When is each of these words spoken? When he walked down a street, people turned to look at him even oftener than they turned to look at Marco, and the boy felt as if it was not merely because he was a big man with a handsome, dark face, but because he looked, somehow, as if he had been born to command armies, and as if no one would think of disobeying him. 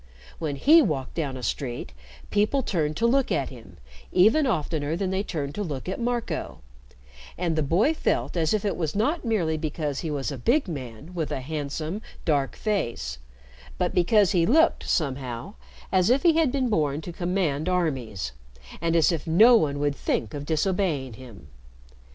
When 0.39 0.55
he 0.55 0.81
walked 0.81 1.13
down 1.13 1.37
a 1.37 1.43
street, 1.43 1.93
people 2.31 2.63
turned 2.63 2.97
to 2.97 3.05
look 3.05 3.31
at 3.31 3.49
him 3.49 3.77
even 4.11 4.47
oftener 4.47 4.95
than 4.95 5.11
they 5.11 5.21
turned 5.21 5.53
to 5.53 5.63
look 5.63 5.87
at 5.87 5.99
Marco, 5.99 6.61
and 7.37 7.55
the 7.55 7.61
boy 7.61 7.93
felt 7.93 8.35
as 8.35 8.51
if 8.51 8.65
it 8.65 8.75
was 8.77 8.95
not 8.95 9.23
merely 9.23 9.57
because 9.57 9.99
he 9.99 10.09
was 10.09 10.31
a 10.31 10.39
big 10.39 10.67
man 10.67 11.13
with 11.13 11.31
a 11.31 11.39
handsome, 11.41 12.01
dark 12.25 12.55
face, 12.55 13.19
but 13.77 13.93
because 13.93 14.31
he 14.31 14.43
looked, 14.47 14.89
somehow, 14.89 15.53
as 15.91 16.09
if 16.09 16.23
he 16.23 16.33
had 16.35 16.51
been 16.51 16.67
born 16.71 16.99
to 17.01 17.13
command 17.13 17.69
armies, 17.69 18.31
and 18.81 18.95
as 18.95 19.11
if 19.11 19.27
no 19.27 19.55
one 19.55 19.77
would 19.77 19.95
think 19.95 20.33
of 20.33 20.47
disobeying 20.47 21.13
him. 21.13 21.47